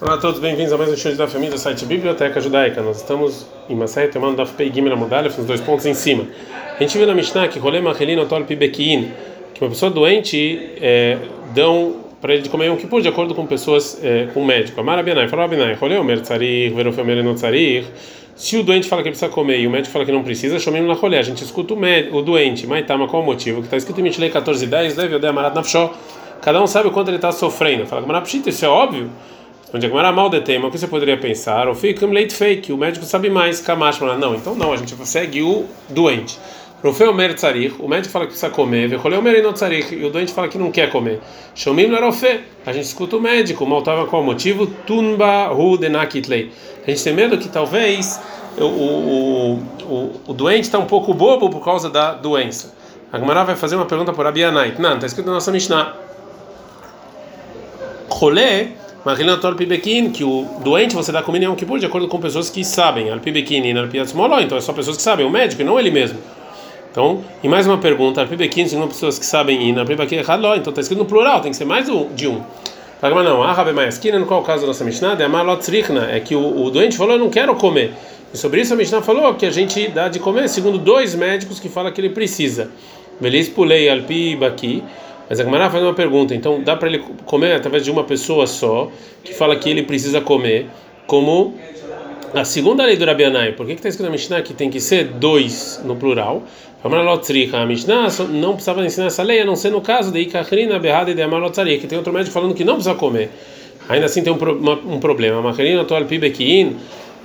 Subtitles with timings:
[0.00, 2.80] Olá a todos, bem-vindos a mais um show da família do site Biblioteca Judaica.
[2.80, 6.24] Nós estamos em Masai tomando da Fpei Gimel Amudalef, nos dois pontos em cima.
[6.76, 9.10] A gente viu na Mishnah que Rolê Machelino Tol Pibekin,
[9.52, 11.18] que uma pessoa doente é,
[11.52, 14.80] dão para ele de comer um kipur de acordo com pessoas, é, com o médico.
[14.80, 17.84] Amar Abinai, falou Abinai, Rolê Omer Tzarir, Verofemer no Tzarir.
[18.36, 20.86] Se o doente fala que precisa comer e o médico fala que não precisa, chamemos
[20.86, 21.18] na rolê.
[21.18, 23.62] A gente escuta o, o doente, mas tá, qual o motivo?
[23.62, 25.92] Que está escrito em Mishlei 14:10, deve o Amarat Nafshó.
[26.40, 27.84] Cada um sabe o quanto ele está sofrendo.
[27.84, 29.10] Fala, mas isso é óbvio.
[29.72, 31.68] Onde é mal de tema, o que você poderia pensar?
[31.68, 34.76] Ou fica um leite fake, o médico sabe mais, Kamash fala, não, então não, a
[34.76, 36.38] gente segue o doente.
[36.82, 40.10] Rofeu mer tzarir, o médico fala que precisa comer, vecholeu mer não tzarir, e o
[40.10, 41.20] doente fala que não quer comer.
[41.54, 44.66] Shomim larofé, a gente escuta o médico, maltava qual motivo?
[44.86, 46.50] Tunba hu denakitlei.
[46.86, 48.20] A gente tem medo que talvez
[48.56, 52.74] o, o, o, o doente está um pouco bobo por causa da doença.
[53.12, 54.78] A Gemara vai fazer uma pergunta por Abianait.
[54.78, 55.94] Não, está escrito na nossa Mishnah.
[58.08, 58.68] Rolê
[60.10, 63.10] que o doente você dá comida em um Kippur de acordo com pessoas que sabem.
[63.10, 65.90] Al Pibekin Al Piatzmoló, então é só pessoas que sabem, o médico e não ele
[65.90, 66.18] mesmo.
[66.90, 70.54] Então, e mais uma pergunta, Al Pibekin, segundo pessoas que sabem e Al Pibekin Haló,
[70.56, 72.42] então está escrito no plural, tem que ser mais de um.
[73.00, 76.96] Mas não, a Maiaskina, no qual caso da nossa Mishnah, é é que o, doente
[76.96, 77.92] falou, eu não quero comer.
[78.34, 81.60] E sobre isso a Mishnah falou que a gente dá de comer segundo dois médicos
[81.60, 82.70] que falam que ele precisa.
[83.20, 84.82] Belis pulei alpi baki
[85.28, 88.46] mas a Gemara faz uma pergunta, então dá para ele comer através de uma pessoa
[88.46, 88.90] só,
[89.22, 90.66] que fala que ele precisa comer,
[91.06, 91.54] como
[92.34, 93.52] a segunda lei do Rabianai.
[93.52, 96.42] Por que está escrito na Mishnah que tem que ser dois no plural?
[96.82, 101.10] A Mishnah não precisava ensinar essa lei, a não ser no caso de Ikachrina, Berrada
[101.10, 103.30] e de Amalotzari, que tem outro médico falando que não precisa comer.
[103.88, 104.36] Ainda assim tem um,
[104.94, 105.40] um problema.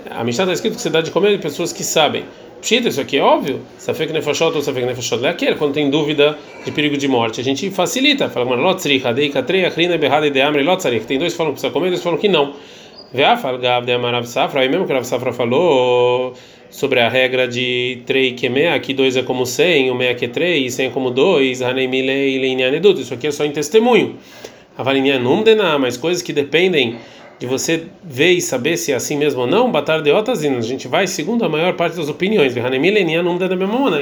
[0.10, 2.26] A Mishnah está escrito que você dá de comer de pessoas que sabem.
[2.64, 3.60] Pshita, isso aqui é óbvio.
[3.78, 7.42] Safek nefashot ou safek nefashot leaquer, quando tem dúvida de perigo de morte.
[7.42, 8.30] A gente facilita.
[8.30, 11.06] Fala, mano, lotzrich, adei katrei, achrina, berrada, ideamre, lotzarich.
[11.06, 12.54] Tem dois que falam que precisa comer, dois falam que não.
[13.14, 14.62] Veafal, gav, de amarav safra.
[14.62, 16.36] Aí mesmo que a safra falou
[16.70, 20.24] sobre a regra de trei que mea, que dois é como cem, o mea que
[20.24, 23.02] é três, cem é como dois, hanei milei, leinyanedut.
[23.02, 24.16] Isso aqui é só em testemunho.
[24.78, 26.96] Avalinha num dená, mas coisas que dependem
[27.40, 30.58] de você ver e saber se é assim mesmo ou não, batar de otazina.
[30.58, 32.54] A gente vai segundo a maior parte das opiniões.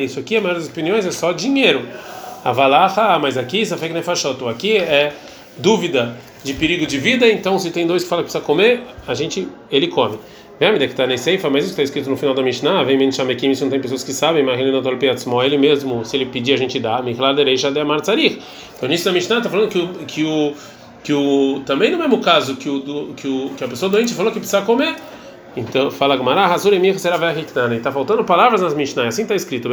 [0.02, 1.81] Isso aqui, a maior das opiniões é só dinheiro.
[2.44, 3.94] Avalaha, mas aqui, Safek.
[4.50, 5.14] Aqui é
[5.58, 9.14] dúvida de perigo de vida, então se tem dois que falam que precisa comer, a
[9.14, 10.18] gente, ele come.
[10.59, 13.53] Lembra que está na Seifa, mas isso está escrito no final da Mishnah, vem Menchamekim,
[13.56, 14.92] se não tem pessoas que sabem, mas ele não está
[15.44, 17.03] ele mesmo, se ele pedir, a gente dá.
[17.03, 20.53] Então, nisso da Mishnah está falando que o, que o
[21.03, 24.13] que o também no mesmo caso que o do, que o que a pessoa doente
[24.13, 24.95] falou que precisa comer.
[25.56, 29.69] Então fala Gamara, Hazur Emir será E está faltando palavras nas Mishnah, assim está escrito.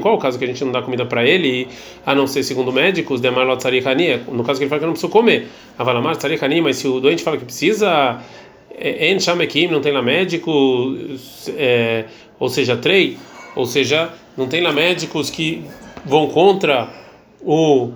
[0.00, 1.66] Qual o caso que a gente não dá comida para ele,
[2.06, 5.10] a não ser segundo médicos, Demarlot Tsarihani, no caso que ele fala que não precisa
[5.10, 5.48] comer.
[5.76, 8.20] Avalamar Tsarihani, mas se o doente fala que precisa,
[8.78, 10.96] é, En Shamekim, não tem lá médico,
[11.56, 12.04] é,
[12.38, 13.18] ou seja, trei,
[13.56, 15.64] ou seja, não tem lá médicos que
[16.04, 16.88] vão contra
[17.40, 17.90] o,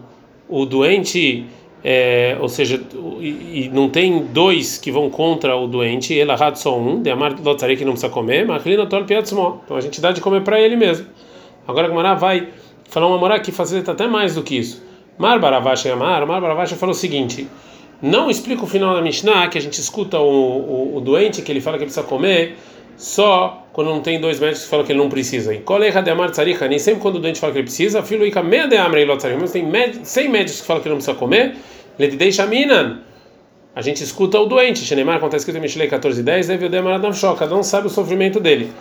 [0.48, 1.46] o doente
[1.88, 2.82] é, ou seja,
[3.20, 7.08] e, e, não tem dois que vão contra o doente, ele errado só um, de
[7.08, 8.88] amar lotzari que não precisa comer, mas ele não
[9.64, 11.06] Então a gente dá de comer para ele mesmo.
[11.64, 12.48] Agora a Gamara vai
[12.90, 14.82] falar uma morá que facilita até mais do que isso.
[15.16, 17.46] Mar Baravash Amar, Mar Baravash falou o seguinte:
[18.02, 21.52] não explica o final da Mishnah que a gente escuta o, o, o doente que
[21.52, 22.56] ele fala que precisa comer
[22.96, 25.52] só quando não tem dois médicos que falam que ele não precisa.
[25.52, 26.32] E colega de amar
[26.66, 29.38] nem sempre quando o doente fala que ele precisa, filo ica meia de amrei lotzarika,
[29.38, 29.70] mas tem
[30.02, 31.56] 100 médicos que falam que ele não precisa comer,
[31.98, 33.00] Ledidei Shaminan.
[33.74, 34.78] A gente escuta o doente.
[34.78, 36.98] Shenemar, quando está escrito em Mishlei 14:10, deve o demar
[37.38, 38.72] Cada um sabe o sofrimento dele.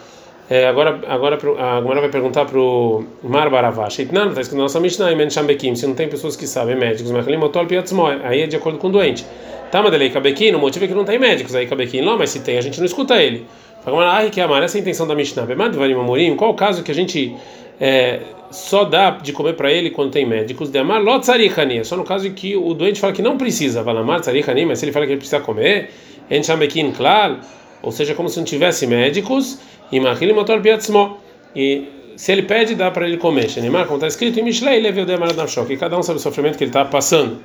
[0.50, 3.98] É, agora, agora a Gomara vai perguntar para o Mar Baravash.
[4.14, 5.76] Não, está escrito na nossa Mishnah, em Shambekim.
[5.76, 7.28] Se não tem pessoas que sabem, médicos, mas
[8.24, 9.26] aí é de acordo com o doente.
[9.70, 11.54] Tá, mas ele Kabekim, o motivo é que não tem médicos.
[11.54, 13.46] Aí Kabekim, não, mas se tem, a gente não escuta ele.
[14.32, 15.48] Que amar, essa é a intenção da Mishnah.
[16.38, 17.36] Qual o caso que a gente
[17.80, 20.70] é, só dá de comer para ele quando tem médicos.
[20.70, 23.84] De amar é só no caso que o doente fala que não precisa.
[23.84, 25.90] Mas se ele fala que ele precisa comer,
[27.82, 29.60] ou seja, como se não tivesse médicos,
[29.92, 30.62] e motor.
[31.56, 33.50] E se ele pede, dá para ele comer.
[33.50, 35.78] Shenimar, como está escrito Mishlei, ele viu demar na choque.
[35.78, 37.40] Cada um sabe o sofrimento que ele está passando.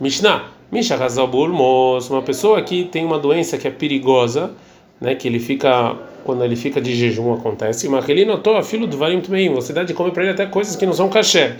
[0.00, 4.52] Mishnah, Misha Hazabul uma pessoa que tem uma doença que é perigosa,
[5.00, 8.86] né, que ele fica quando ele fica de jejum acontece, mas ele notou a filho
[8.86, 11.56] do varim também, você dá de comer para ele até coisas que não são caché.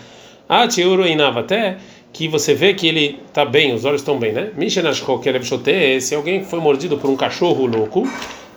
[0.49, 1.77] Ah, uruinava até
[2.13, 4.51] que você vê que ele está bem, os olhos estão bem, né?
[4.57, 5.39] Mishenashko que ele
[6.01, 8.09] se alguém foi mordido por um cachorro louco,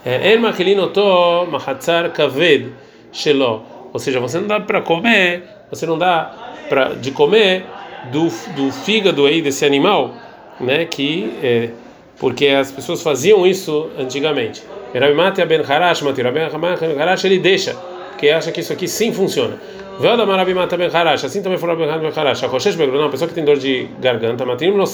[0.05, 2.73] é ele notou mahatzar kaved
[3.11, 3.63] shelo,
[3.93, 7.63] ou seja, você não dá para comer, você não dá para de comer
[8.11, 8.23] do,
[8.55, 10.13] do fígado aí desse animal,
[10.59, 10.85] né?
[10.85, 11.69] Que é,
[12.17, 14.61] porque as pessoas faziam isso antigamente.
[14.93, 17.73] Rabi Mati Ben Harash, Mati Rabi Harash, ele deixa,
[18.09, 19.57] porque acha que isso aqui sim funciona.
[19.99, 22.43] Velda Marabi Mata Ben Harash, assim também falou Ben Harash.
[22.43, 24.85] A Rochesh Begrunah, uma pessoa que tem dor de garganta, Matinim no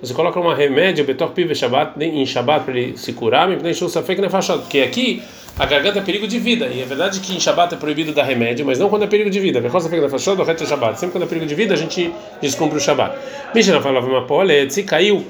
[0.00, 3.88] você coloca uma remédio, Betor Pive Shabbat, em Shabbat para ele se curar, me deixou
[3.88, 5.22] safek na fachada, porque aqui
[5.58, 8.24] a garganta é perigo de vida, e é verdade que em Shabbat é proibido dar
[8.24, 9.58] remédio, mas não quando é perigo de vida.
[9.58, 11.00] Betor safek na fachada, o resto é Shabbat.
[11.00, 13.16] Sempre quando é perigo de vida, a gente descumpre o Shabbat.
[13.54, 15.24] Mishnah falava uma pole, se caiu,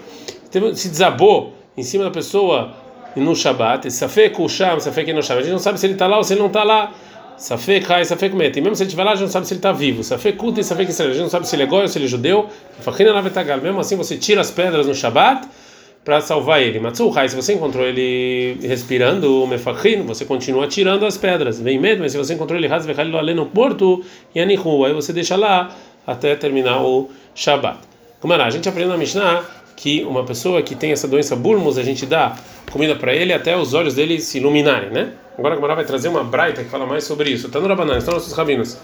[0.74, 2.72] se desabou em cima da pessoa
[3.14, 5.38] no Shabbat, Safek o Sham, Safek no Sham.
[5.38, 6.92] A gente não sabe se ele está lá ou se ele não está lá.
[7.38, 8.58] Safek Hai, Safek Met.
[8.58, 10.02] E mesmo se ele estiver lá, a gente não sabe se ele está vivo.
[10.02, 11.10] Safek Kuta e Safek Israel.
[11.10, 12.48] A gente não sabe se ele é goi ou se ele é judeu.
[12.80, 13.60] Fachina Navetagal.
[13.60, 15.46] Mesmo assim, você tira as pedras no Shabbat
[16.04, 16.78] para salvar ele.
[16.78, 21.60] Matsu Hai, se você encontrou ele respirando, o Mefachin, você continua tirando as pedras.
[21.60, 24.02] Vem medo, mas se você encontrou ele Hazvechal ali no porto,
[24.34, 25.74] aí você deixa lá
[26.06, 27.78] até terminar o Shabbat.
[28.20, 28.46] Como era?
[28.46, 29.44] A gente aprendeu na Mishnah
[29.76, 32.34] que uma pessoa que tem essa doença burmus, a gente dá
[32.72, 35.12] comida para ele até os olhos dele se iluminarem, né?
[35.38, 37.50] Agora a Gemara vai trazer uma braita que fala mais sobre isso.
[37.50, 38.78] Tá no Rabanan, estão nossos rabinos.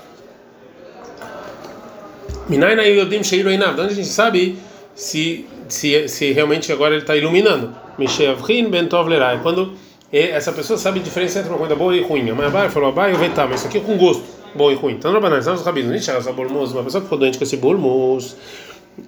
[2.47, 3.81] Minaina Yodim Einav.
[3.81, 4.59] onde a gente sabe
[4.95, 7.75] se, se, se realmente agora ele está iluminando.
[7.97, 9.41] Mishavrin Bentov Lerai.
[9.43, 9.73] Quando
[10.13, 12.29] essa pessoa sabe a diferença entre uma coisa boa e ruim.
[12.29, 14.25] A mãe Abai falou, Abai, eu vou mas isso aqui é com gosto,
[14.55, 14.95] bom e ruim.
[14.95, 16.07] Então, no Rabanan, estão nos rabinos.
[16.07, 18.37] Essa burmus, uma pessoa que ficou doente com esse burmus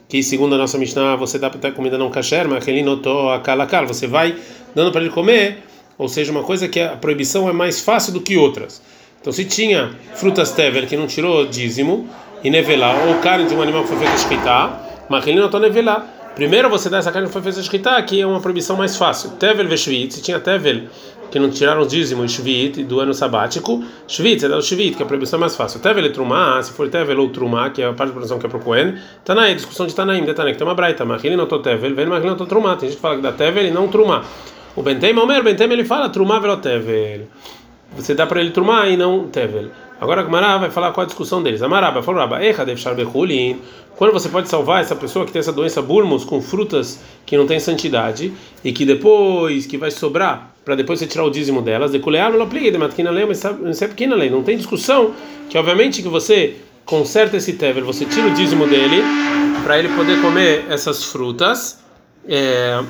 [0.08, 3.40] que segundo a nossa Mishnah você dá para comida não kasher, mas ele notou a
[3.40, 4.36] kalakal, você vai
[4.74, 5.58] dando para ele comer,
[5.96, 8.82] ou seja, uma coisa que a proibição é mais fácil do que outras.
[9.20, 12.08] Então se tinha frutas tever que não tirou dízimo
[12.42, 16.13] e nevelar, ou carne de um animal que foi feito escritar, mas ele notou nevelar.
[16.34, 19.30] Primeiro você dá essa carne que foi feita escritar, que é uma proibição mais fácil.
[19.32, 20.88] Tevel veshvit, se tinha tevel
[21.30, 25.04] que não tiraram o dízimo Shvit do ano sabático, Shvit, é o Shvit, que é
[25.04, 25.80] a proibição mais fácil.
[25.80, 28.46] Tevel e Trumá, se for Tevel ou Trumá, que é a parte da proibição que
[28.46, 28.94] é para o Cohen,
[29.24, 32.26] Tanaí, discussão de Tanaim, Tanaim, que tem uma braita, ele não tô Tevel, vem, ele
[32.26, 32.76] não tô Trumá.
[32.76, 34.22] Tem gente que fala que dá Tevel e não Trumá.
[34.76, 37.26] O Bentem, o Bentem ele fala Trumá velo Tevel.
[37.96, 39.70] Você dá para ele Trumá e não Tevel.
[40.00, 41.62] Agora a Gemara vai falar qual a discussão deles.
[41.62, 43.60] Amaraba falou, Raba, Echa deve Behulin.
[43.96, 47.46] Quando você pode salvar essa pessoa que tem essa doença burmos com frutas que não
[47.46, 48.32] tem santidade
[48.64, 52.32] e que depois que vai sobrar para depois você tirar o dízimo delas, de culear
[54.30, 55.12] não é tem discussão
[55.48, 59.02] que obviamente que você conserta esse tevel, você tira o dízimo dele
[59.62, 61.82] para ele poder comer essas frutas,
[62.28, 62.82] é,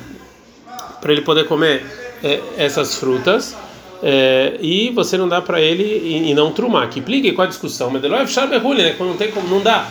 [1.01, 1.85] para ele poder comer
[2.23, 3.55] é, essas frutas.
[4.03, 6.89] É, e você não dá para ele e, e, não trumar.
[6.89, 7.89] Que plique com a discussão.
[7.89, 8.01] Mas
[8.83, 8.93] né?
[8.97, 9.89] quando não tem como, não dá.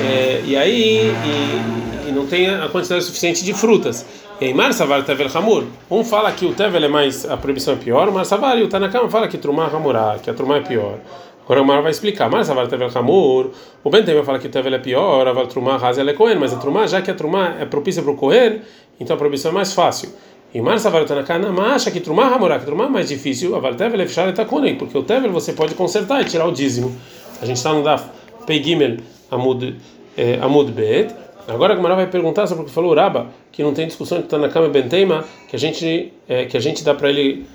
[0.00, 4.04] É, e aí e, e, não tem a quantidade suficiente de frutas.
[4.40, 5.64] E Mar Savar Tevel Hamur.
[5.90, 8.68] Um fala que o Tevel é mais, a proibição é pior, Mar Savar e o
[8.68, 10.98] Tanakama fala que Trumá Hamurá, que a Trumá é pior.
[11.44, 12.28] Agora o Mar vai explicar.
[12.28, 13.50] Mar Savar Tevel Hamur.
[13.82, 16.52] O Ben vai falar que o Tevel é pior, a Trumá Hazel é Cohen, mas
[16.52, 18.60] a Trumá, já que a Trumá é propícia para o Cohen,
[19.00, 20.10] então a proibição é mais fácil.
[20.52, 23.74] E Mar Savar o Tanakama acha que Trumá Hamurá, que Trumá é mais difícil, a
[23.74, 26.94] Tevel é fechar e porque o Tevel você pode consertar e tirar o dízimo.
[27.40, 28.08] A gente está no Daf
[28.46, 28.98] Pegimel
[29.30, 29.76] Amud,
[30.16, 31.14] eh, Amud Bet.
[31.48, 34.24] Agora a vai perguntar sobre o que falou o Raba, que não tem discussão de
[34.24, 37.46] Tanakama e Benteima, que a gente é, que a gente dá para ele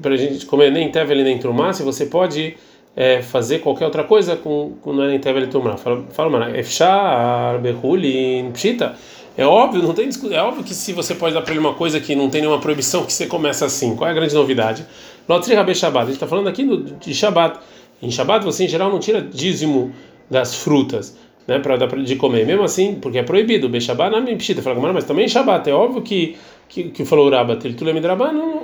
[0.00, 2.56] para a gente comer nem tevel nem trumá, se você pode
[2.94, 5.76] é, fazer qualquer outra coisa com, com é nem tevel nem trumá.
[5.76, 8.96] Fala, fala mano, efshar, behulin, pshita.
[9.36, 12.00] É óbvio, não tem é óbvio que se você pode dar para ele uma coisa
[12.00, 13.94] que não tem nenhuma proibição que você começa assim.
[13.94, 14.86] Qual é a grande novidade?
[15.28, 16.04] Lotri Rabi Shabbat.
[16.04, 17.58] A gente está falando aqui do, de Shabbat.
[18.00, 19.92] Em Shabbat você em geral não tira dízimo
[20.30, 21.16] das frutas
[21.46, 22.46] né, para dar de comer.
[22.46, 23.68] Mesmo assim, porque é proibido.
[23.68, 24.62] Bechabá na pshita.
[24.62, 25.68] Fala, mas também Shabat.
[25.68, 26.36] É óbvio que
[26.68, 27.94] que, que falou o Rabat, ele tulem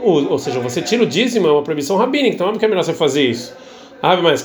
[0.02, 2.82] ou, seja, você tira o dízimo, é uma proibição rabínica, então óbvio que é melhor
[2.82, 3.54] você fazer isso.
[4.02, 4.44] Ah, mas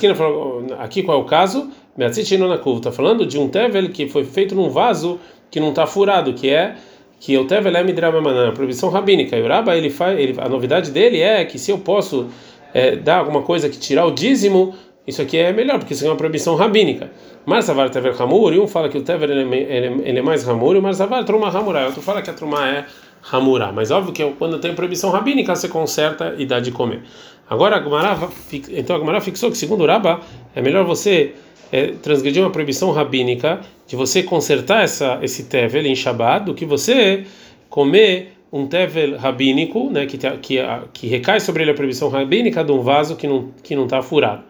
[0.78, 1.68] aqui, qual é o caso?
[1.98, 5.18] Está falando de um tevel que foi feito num vaso
[5.50, 6.76] que não está furado, que é
[7.18, 9.36] que o tevel é midrabamanã, proibição rabínica.
[9.36, 12.28] E o Rabba, ele faz, ele, a novidade dele é que se eu posso
[12.72, 14.76] é, dar alguma coisa que tirar o dízimo,
[15.08, 17.10] isso aqui é melhor, porque isso é uma proibição rabínica.
[17.46, 20.76] Marsavar Tever Hamur, e um fala que o Tever ele, ele, ele é mais Hamur,
[20.76, 22.84] e o Marsavar Truma Hamurá, outro fala que a Truma é
[23.32, 23.72] Hamurá.
[23.72, 27.04] Mas óbvio que quando tem proibição rabínica, você conserta e dá de comer.
[27.48, 28.28] Agora, a Gumara,
[28.70, 30.20] então a fixou que, segundo o Rabba,
[30.54, 31.32] é melhor você
[31.72, 36.66] é, transgredir uma proibição rabínica, de você consertar essa, esse Tevel em Shabbat, do que
[36.66, 37.24] você
[37.70, 40.58] comer um tevel rabínico, né, que, que,
[40.92, 44.02] que recai sobre ele a proibição rabínica de um vaso que não que não está
[44.02, 44.42] furado.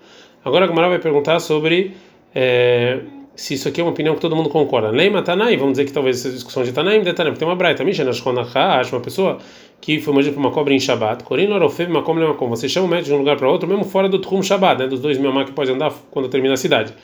[0.49, 1.93] Agora a Gamara vai perguntar sobre
[2.35, 3.01] é,
[3.37, 4.89] se isso aqui é uma opinião que todo mundo concorda.
[4.89, 7.85] Leima Tanai, vamos dizer que talvez essa discussão de Tanaim, de Tanaim, tem uma braita,
[7.85, 9.39] Misha acha uma pessoa
[9.79, 12.89] que foi mordido por uma cobra em Shabbat, Corino uma cobra, uma Você chama o
[12.89, 15.31] médico de um lugar para outro, mesmo fora do Trum Shabbat, né, dos dois mil
[15.45, 16.95] que pode andar quando termina a cidade.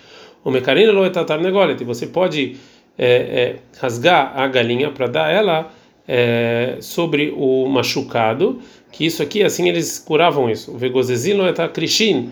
[0.42, 2.56] O Mecarino Loetatar Negolet, você pode
[2.98, 5.70] é, é, rasgar a galinha para dar ela
[6.08, 8.58] é, sobre o machucado,
[8.90, 10.72] que isso aqui, assim eles curavam isso.
[10.72, 12.30] O vegozezilo é krishin,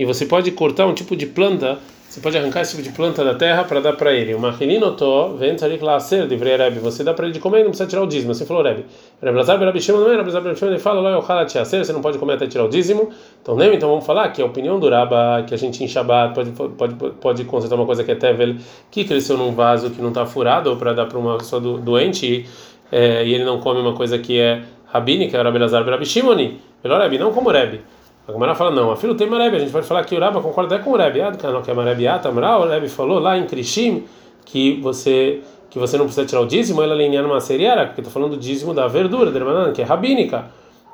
[0.00, 1.78] e você pode cortar um tipo de planta,
[2.08, 4.32] você pode arrancar esse tipo de planta da terra para dar para ele.
[4.32, 8.02] Uma rininoto, ventarik laser, de Rebbe, você dá para ele de comer, não precisa tirar
[8.02, 8.32] o dízimo.
[8.32, 8.86] Você falou, Rebbe.
[9.22, 10.16] Rebbe Lazar, Rebbe não é?
[10.16, 13.10] Rebbe Lazar, Rebbe Shimon, ele fala, lá, você não pode comer até tirar o dízimo.
[13.42, 16.34] Então, nem, então vamos falar que a opinião do Rabba, que a gente em Shabbat
[16.34, 18.56] pode, pode, pode consertar uma coisa que é tevel,
[18.90, 21.76] que cresceu num vaso que não está furado, ou para dar para uma pessoa do,
[21.76, 22.46] doente,
[22.90, 26.54] é, e ele não come uma coisa que é rabínica, é Rebbe Lazar, Rebbe Shimon,
[26.82, 27.82] melhor Rebbe, não como Rebbe.
[28.28, 30.40] A Gamara fala, não, a filho tem Marebe, a gente pode falar que o Rabba
[30.40, 33.46] concorda até com o Rebbe, ah, que é Marebe Atamra, o Rebbe falou lá em
[33.46, 34.04] Krishim
[34.44, 38.12] que você que você não precisa tirar o dízimo, ela alinhar numa seriara, porque estou
[38.12, 40.46] falando do dízimo da verdura, da que é rabínica.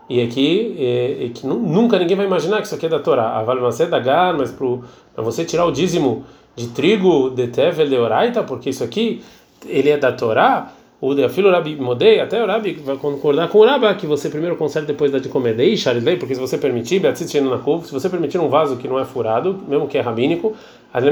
[0.09, 3.39] E aqui, é, é que nunca ninguém vai imaginar que isso aqui é da Torá.
[3.39, 7.97] A Valmacé da Gar, mas para você tirar o dízimo de trigo de Tevel de
[7.97, 9.23] Oraita, porque isso aqui
[9.67, 13.67] ele é da Torá, o filho Rabi Modei, até o Rabi vai concordar com o
[13.67, 15.55] Rabba que você primeiro consegue depois da de comer.
[15.55, 19.63] Dei, Sharilei, porque se você permitir, se você permitir um vaso que não é furado,
[19.69, 20.57] mesmo que é rabínico,
[20.95, 21.05] as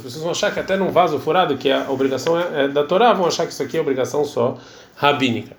[0.00, 3.12] pessoas vão achar que até num vaso furado, que a obrigação é, é da Torá,
[3.12, 4.56] vão achar que isso aqui é obrigação só
[4.96, 5.56] rabínica.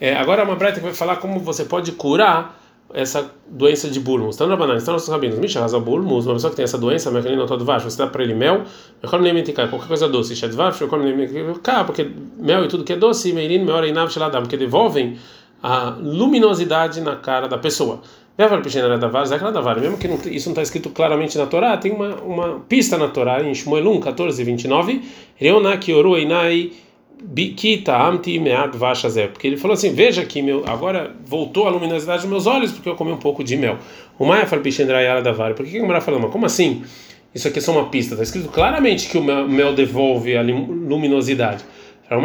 [0.00, 2.58] É, agora uma breta vai falar como você pode curar
[2.92, 4.36] essa doença de bulmus.
[4.36, 5.38] Estão na banana, estão nossos rabinos.
[5.38, 7.98] Misha rasa bulmus, uma pessoa que tem essa doença, mas que nem todo vaso, você
[7.98, 8.62] dá para ele mel,
[9.02, 12.08] eu como nem menticar, qualquer coisa doce, chá de vaso, eu como nem menticar, porque
[12.38, 15.18] mel e tudo que é doce, meirin, melhor e nav, porque devolvem
[15.62, 18.00] a luminosidade na cara da pessoa.
[18.38, 19.80] Levar piscina da vaza, é da vara.
[19.80, 23.08] Mesmo que não, isso não está escrito claramente na Torá, tem uma, uma pista na
[23.08, 25.02] Torá, em Shmuel 1, 14 e 29.
[25.36, 26.72] Reona que oru einai
[27.22, 29.26] Bikita amti meat vashazé.
[29.28, 32.88] Porque ele falou assim: Veja que meu, agora voltou a luminosidade dos meus olhos porque
[32.88, 33.78] eu comi um pouco de mel.
[34.18, 34.62] O Maia fala
[35.22, 35.54] da Vara.
[35.54, 36.28] Por que a mulher falou?
[36.28, 36.84] Como assim?
[37.34, 38.14] Isso aqui é só uma pista.
[38.14, 41.64] Está escrito claramente que o mel devolve a luminosidade.
[42.08, 42.16] É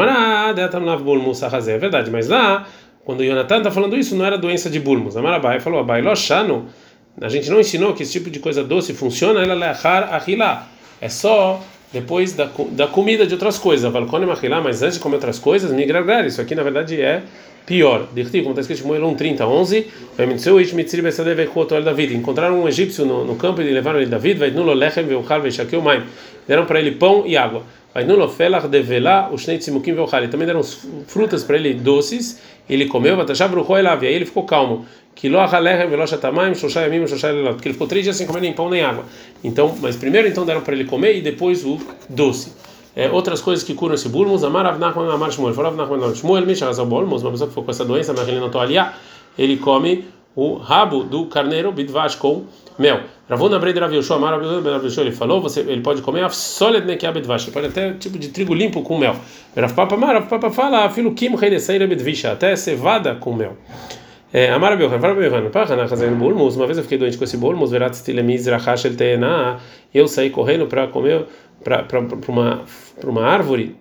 [1.78, 2.68] verdade, mas lá,
[3.04, 5.18] quando o Jonathan está falando isso, não era doença de Bulmus.
[5.18, 6.68] A Marabai falou: Abai Loshano.
[7.20, 9.54] A gente não ensinou que esse tipo de coisa doce funciona, ela
[11.02, 11.62] é só
[11.94, 13.92] depois da, da comida de outras coisas.
[13.92, 16.26] Mas antes de comer outras coisas, migragar.
[16.26, 17.22] Isso aqui na verdade é
[17.66, 18.08] pior.
[18.14, 19.88] Dirti, como está escrito em Moel 1, 30, 11.
[21.84, 22.16] David.
[22.16, 24.40] Encontraram um egípcio no, no campo e levaram ele David.
[24.40, 26.04] Vai nulo lechem veuchal veishakeu maim.
[26.48, 27.64] Deram para ele pão e água.
[27.94, 30.26] Vai nulo felach develá o shnei tzimukim veuchal.
[30.30, 30.64] Também deram
[31.08, 32.42] frutas para ele doces.
[32.70, 34.02] Ele comeu, vatashav ruchoi elav.
[34.04, 34.86] E aí ele ficou calmo
[37.62, 39.06] que ele ficou três dias sem comer nem pão nem água.
[39.44, 41.78] Então, mas primeiro então deram para ele comer e depois o
[42.10, 42.54] doce.
[42.96, 46.86] É, outras coisas que curam esse bulmus, amar avnachman amar shmuel, for avnachman shmuel mishachazal
[46.86, 48.94] bulmus, uma pessoa que ficou com essa doença, mas ele não aliá,
[49.38, 52.46] ele come o rabo do carneiro bidvash com
[52.78, 53.02] mel.
[53.30, 56.86] Ravuna Brei Rav Yoshua, Amar Rav Yoshua, ele falou, você, ele pode comer a solid
[56.86, 59.16] nekiab bidvash, pode até tipo de trigo limpo com mel.
[59.56, 63.56] Rav Papa Rav Papa fala, filo kim reineseira bidvisha, até cevada com mel.
[64.34, 66.56] É, Amar Abelhan, fala Abelhan, Pachana fazendo bulmus.
[66.56, 69.60] Uma vez eu fiquei doente com esse bulmus, verat stilemiz rachashel teena.
[69.94, 71.26] Eu saí correndo para comer
[71.64, 71.86] para
[72.30, 72.64] uma
[73.00, 73.76] para uma árvore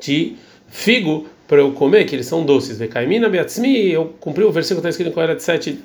[0.00, 0.36] de
[0.68, 2.78] figo para eu comer, que eles são doces.
[2.78, 5.78] Vekaimina beatzmi, eu cumpri o versículo que está escrito em Coelho 7,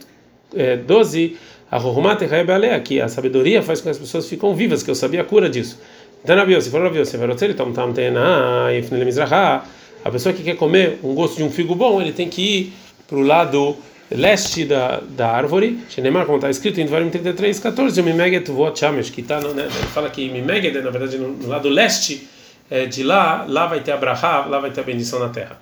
[0.56, 1.38] é, 12.
[1.70, 4.96] A Rohumate Raebalea, que a sabedoria faz com que as pessoas ficam vivas, que eu
[4.96, 5.82] sabia a cura disso.
[6.24, 11.00] Então, Rabiose, se for Rabiose, Verotzeli, Tom Tam Teena, Ifnelemiz a pessoa que quer comer
[11.04, 12.74] um gosto de um figo bom, ele tem que ir
[13.08, 13.78] para o lado
[14.10, 19.10] leste da, da árvore, Shenemar, como está escrito em Dvarim 33, 14, Mimeget Vot Shamesh,
[19.10, 22.28] que está, né, fala que Mimeget, na verdade, no, no lado leste
[22.70, 25.60] é, de lá, lá vai ter a Brahá, lá vai ter a bendição na terra.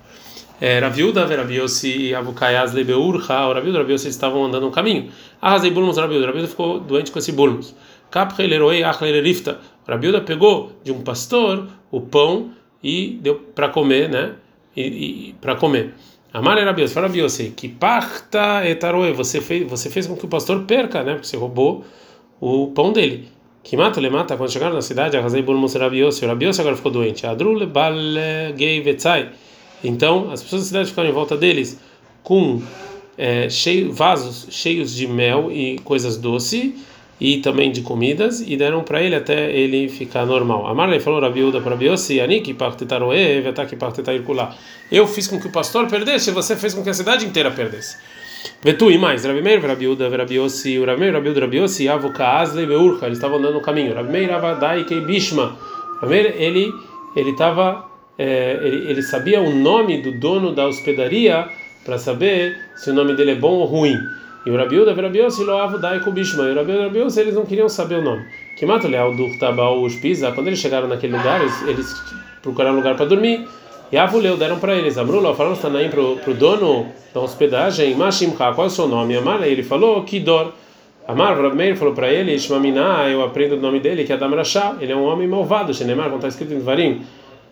[0.60, 5.10] É, Raviuda, Rabiossi e Avukayaz Lebeurha, o Raviuda e Rabiossi estavam andando no caminho.
[5.40, 7.74] Arrasei Bulmus, Rabiuda, Rabiuda ficou doente com esse Bulmus.
[8.12, 14.32] Achler Rifta, Rabiuda pegou de um pastor o pão e deu para comer, né?
[14.76, 15.92] E, e para comer.
[16.34, 20.28] Amar era Bios, fala Bios, que parta etaroe, você fez, você fez com que o
[20.28, 21.12] pastor perca, né?
[21.12, 21.84] Porque você roubou
[22.40, 23.28] o pão dele.
[23.62, 24.36] Que mata, ele mata.
[24.36, 27.24] Quando chegaram na cidade, arrasei bolo Rabios, o Rabios agora ficou doente.
[27.24, 27.94] Adrule bal
[28.56, 29.30] gay vetzai.
[29.84, 31.78] Então, as pessoas da cidade ficaram em volta deles
[32.24, 32.60] com
[33.16, 36.72] é, cheio, vasos cheios de mel e coisas doces
[37.20, 40.66] e também de comidas e deram para ele até ele ficar normal.
[40.66, 44.54] A Marley falou Rabiuda para Biossi, Anik partetaroe, vetak partetairukulá.
[44.90, 47.96] Eu fiz com que o pastor perdesse, você fez com que a cidade inteira perdesse.
[48.62, 53.06] Vetu e mais, Rabi Meir, Rabiuda, Rabiossi, o Rabi Meir, Rabiuda, Rabiossi, Avuka Asle, Veurcha,
[53.06, 53.94] eles estavam andando no caminho.
[53.94, 55.56] Rabi Meir, Avadai, Keibishma.
[56.00, 56.72] Rabi Meir, ele
[57.16, 61.48] ele estava é, ele, ele sabia o nome do dono da hospedaria
[61.84, 63.96] para saber se o nome dele é bom ou ruim.
[64.46, 66.44] E o Rabiuda, Rabiose, Loavo, Daiko, Bishma.
[66.44, 68.24] E o Rabiuda, Rabiose, eles não queriam saber o nome.
[68.56, 72.02] Que mata o Leal do Tabau, os Pisa, quando eles chegaram naquele lugar, eles, eles
[72.42, 73.48] procuraram um lugar para dormir.
[73.90, 74.98] E Avuleu deram para eles.
[74.98, 79.16] Amrullah falaram Tanaim pro, pro dono da hospedagem, Mashimcha, qual é o seu nome?
[79.16, 80.52] Amar, ele falou, Kidor.
[81.06, 84.32] Amar, Rav Meir falou para ele, Shmamina, eu aprendo o nome dele, que é Adam
[84.80, 87.02] ele é um homem malvado, Shenemar, como está escrito em Varim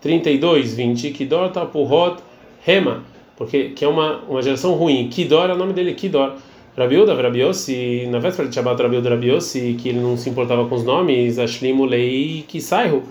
[0.00, 2.16] 32, 20, Kidor Tapuhot
[2.64, 3.02] Rema,
[3.37, 5.08] porque que é uma, uma geração ruim.
[5.08, 6.32] Kidor é o nome dele, Kidor.
[6.76, 10.85] Rabiuda, Rabiossi, na véspera de Shabbat, Rabiuda, Rabiossi, que ele não se importava com os
[10.85, 13.02] nomes, Ashlimu Lei Kisaihu,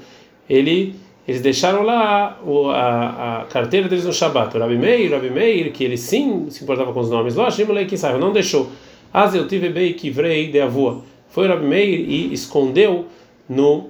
[0.50, 0.96] ele
[1.27, 2.39] eles deixaram lá
[2.74, 4.58] a, a, carteira deles no Shabat.
[4.58, 8.70] O Rabi Meir, Rabi Meir, que ele sim se importava com os nomes, não deixou.
[9.13, 11.01] As eu tive bem que vrei de avô.
[11.30, 13.06] Foi Rabi Meir e escondeu
[13.48, 13.89] no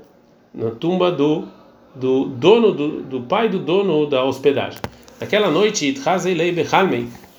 [0.53, 1.47] na tumba do
[1.95, 4.79] do dono do, do pai do dono da hospedagem.
[5.19, 5.93] Naquela noite,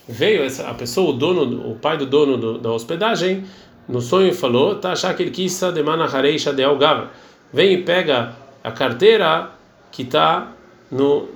[0.09, 3.44] veio essa, a pessoa, o dono, o pai do dono do, da hospedagem,
[3.88, 7.11] no sonho falou: "Tá achar que ele quis de manahareisha de algava.
[7.52, 8.32] Vem e pega
[8.62, 9.50] a carteira
[9.90, 10.52] que está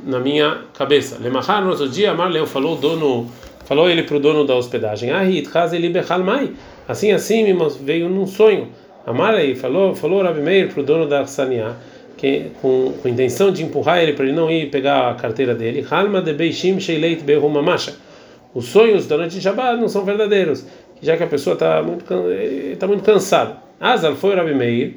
[0.04, 1.18] na minha cabeça.
[1.20, 3.30] Lemachar no outro dia, Marleu falou dono,
[3.64, 5.10] falou ele para o dono da hospedagem.
[5.10, 5.48] Ahit
[6.24, 6.52] mai.
[6.88, 8.68] Assim assim me veio num sonho.
[9.06, 11.74] Amarei falou falou Rabi Meir para o dono da Saniá
[12.16, 15.86] que com, com intenção de empurrar ele para ele não ir pegar a carteira dele.
[15.88, 17.94] Halma de Beishim Sheileit Behumamasha.
[18.56, 20.64] Os sonhos da noite de Shabbat não são verdadeiros,
[21.02, 22.06] já que a pessoa está muito
[22.72, 23.58] está muito cansada.
[23.78, 24.94] Azar foi Rabi Meir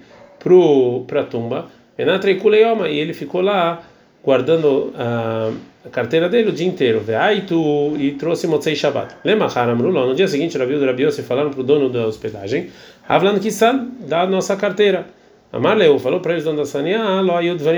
[1.06, 1.66] para a tumba
[1.98, 3.84] e ele ficou lá
[4.24, 5.52] guardando a,
[5.86, 7.04] a carteira dele o dia inteiro.
[8.00, 9.18] e trouxe Motzei Shabbat.
[9.74, 10.06] Amrullah.
[10.06, 12.70] No dia seguinte, Rabi e Rabi Yossi falaram para o dono da hospedagem:
[13.10, 15.06] Havlan Kissan, dá a nossa carteira.
[15.52, 17.04] Amarleu falou para eles, dono da Sania: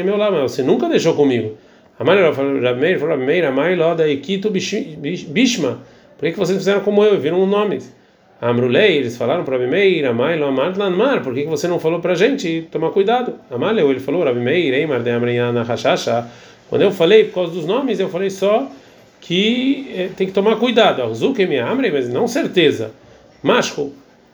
[0.04, 1.58] meu lá, você nunca deixou comigo.
[2.02, 5.78] Amarleu falou: Rabi falou: Rabi Meir, amai lo da Ekitu Bishma.
[6.18, 7.20] Por que, que vocês fizeram como eu?
[7.20, 7.96] Viram nomes.
[8.42, 12.16] Amrulei, eles falaram para Abimeir, Amailo, Amar, Lanmar, por que você não falou para a
[12.16, 13.36] gente tomar cuidado?
[13.52, 16.26] Amaleu, ele falou, Abimeir, Eimar, de Amriana, Hashasha.
[16.68, 18.68] Quando eu falei, por causa dos nomes, eu falei só
[19.20, 21.04] que eh, tem que tomar cuidado.
[21.04, 22.90] Azuke me amre, mas não certeza.
[23.44, 23.94] Mashko,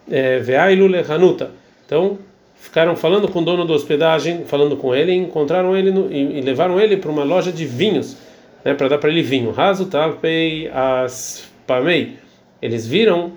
[0.10, 1.52] eh, Veailu Hanuta.
[1.86, 2.18] Então,
[2.60, 6.40] ficaram falando com o dono da hospedagem, falando com ele, e encontraram ele no, e,
[6.40, 8.18] e, levaram ele para uma loja de vinhos,
[8.64, 9.52] né, para dar para ele vinho.
[9.52, 12.18] Razu Talpei As Pamei.
[12.62, 13.34] Eles viram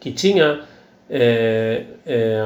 [0.00, 0.60] que tinha
[1.10, 2.44] é, é,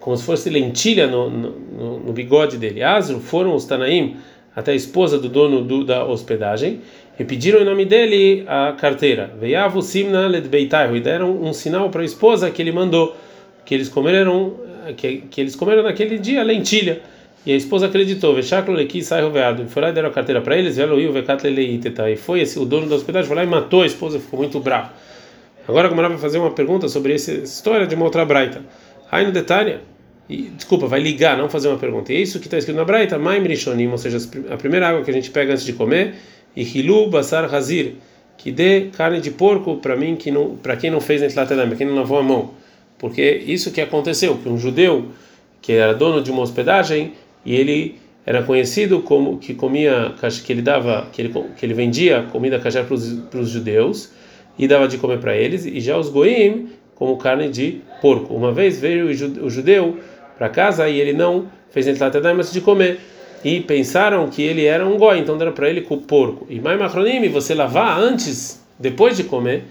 [0.00, 2.82] como se fosse lentilha no, no, no, bigode dele.
[2.82, 4.16] Asro foram os Tanaim
[4.54, 6.80] até a esposa do dono do, da hospedagem
[7.18, 9.32] e pediram em nome dele a carteira.
[9.38, 13.16] Veiavu Simna Ledbeitaihu e deram um sinal para a esposa que ele mandou
[13.64, 14.52] que eles comeram
[14.92, 17.00] que, que eles comeram naquele dia lentilha.
[17.46, 19.66] E a esposa acreditou, Veshaklo Leki sai veado.
[19.68, 23.28] Foi lá e deram a carteira para eles, e foi esse, o dono da hospedagem
[23.28, 24.90] foi lá e matou a esposa, ficou muito bravo.
[25.68, 28.62] Agora a vai fazer uma pergunta sobre essa história de uma outra braita.
[29.10, 29.78] Aí no detalhe,
[30.28, 32.12] e, desculpa, vai ligar, não fazer uma pergunta.
[32.12, 34.18] E é isso que está escrito na braita, Maim Rishonim, ou seja,
[34.50, 36.14] a primeira água que a gente pega antes de comer,
[36.56, 37.96] e Hilu Basar Hazir,
[38.36, 41.96] que dê carne de porco para mim, que para quem não fez Netlatedam, quem não
[41.96, 42.50] lavou a mão.
[42.98, 45.06] Porque isso que aconteceu, que um judeu
[45.60, 47.12] que era dono de uma hospedagem
[47.44, 52.26] e ele era conhecido como que comia, que ele dava, que ele, que ele vendia
[52.32, 54.10] comida kasher para os judeus
[54.58, 58.34] e dava de comer para eles, e já os goim como carne de porco.
[58.34, 59.98] Uma vez veio o judeu
[60.38, 63.00] para casa e ele não fez entlatadai, mas de comer.
[63.44, 66.46] E pensaram que ele era um goi, então deram para ele com porco.
[66.48, 69.64] E mais macronim, você lavar antes, depois de comer,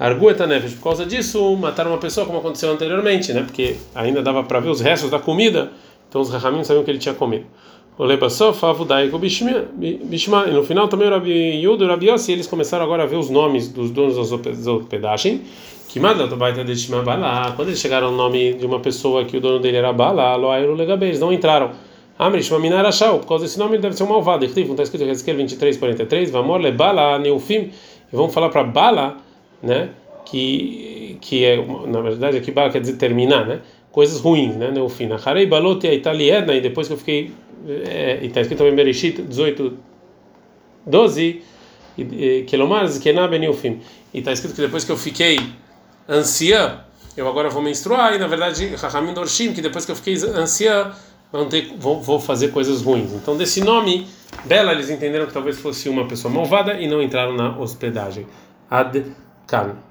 [0.00, 0.74] argueta nefesh.
[0.74, 3.42] Por causa disso, mataram uma pessoa, como aconteceu anteriormente, né?
[3.42, 5.70] Porque ainda dava para ver os restos da comida,
[6.08, 7.44] então os rahamim sabiam que ele tinha comido.
[7.98, 10.46] Lebasof, Avudai Bishma.
[10.48, 13.06] E no final também o Rabi Yudo e o Rabi Yossi, eles começaram agora a
[13.06, 15.42] ver os nomes dos donos das hospedagem.
[15.86, 20.34] Que Quando eles chegaram ao nome de uma pessoa que o dono dele era Bala,
[20.36, 21.72] Loairu Legabe, eles não entraram.
[22.18, 24.44] Amri Shmamina Arashau, por causa desse nome ele deve ser um malvado.
[24.44, 27.70] Está escrito em Ezequiel 23, 43, Vamor Le Bala Neufim.
[28.10, 29.16] E vamos falar para Bala,
[29.62, 29.90] né?
[30.24, 33.60] Que, que é, na verdade, aqui Bala quer dizer terminar, né?
[33.90, 34.70] Coisas ruins, né?
[34.70, 35.08] Neufim.
[35.24, 37.32] Harei Balote a Italiana, e depois que eu fiquei
[37.66, 39.76] é, e está escrito também Bereshit 18,
[40.86, 41.42] 12,
[42.46, 43.80] Kelomar Zkená Benilfim.
[44.14, 45.38] E está escrito que depois que eu fiquei
[46.08, 46.80] anciã,
[47.16, 50.92] eu agora vou menstruar, e na verdade, Rahamim Dorshim, que depois que eu fiquei anciã,
[51.50, 53.12] ter, vou, vou fazer coisas ruins.
[53.12, 54.06] Então, desse nome,
[54.44, 58.26] Bela, eles entenderam que talvez fosse uma pessoa malvada e não entraram na hospedagem.
[58.70, 59.04] Ad
[59.50, 59.89] kan